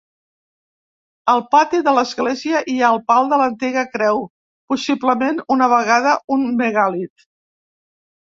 Al 1.33 1.41
pati 1.55 1.81
de 1.87 1.91
l'església 1.97 2.61
hi 2.71 2.77
ha 2.79 2.87
el 2.95 3.03
pal 3.11 3.29
de 3.33 3.37
l'antiga 3.41 3.83
creu, 3.97 4.23
possiblement 4.73 5.39
una 5.57 5.67
vegada 5.77 6.15
un 6.37 6.47
megàlit. 6.63 7.29